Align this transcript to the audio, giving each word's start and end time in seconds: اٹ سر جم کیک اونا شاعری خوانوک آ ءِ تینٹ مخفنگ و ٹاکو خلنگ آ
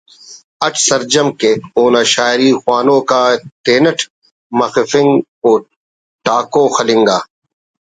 اٹ 0.65 0.73
سر 0.87 1.01
جم 1.11 1.27
کیک 1.39 1.59
اونا 1.77 2.01
شاعری 2.13 2.49
خوانوک 2.61 3.09
آ 3.21 3.23
ءِ 3.33 3.41
تینٹ 3.63 3.97
مخفنگ 4.57 5.11
و 5.47 5.51
ٹاکو 6.25 6.63
خلنگ 6.75 7.07
آ 7.17 7.17